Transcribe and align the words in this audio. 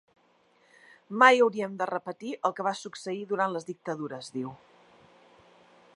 Mai 1.23 1.41
hauríem 1.43 1.75
de 1.81 1.87
repetir 1.91 2.31
el 2.49 2.57
que 2.61 2.65
va 2.69 2.75
succeir 2.81 3.21
durant 3.35 3.53
les 3.57 3.69
dictadures, 3.71 4.33
diu. 4.39 4.51